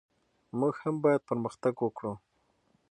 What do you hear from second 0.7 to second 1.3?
هم باید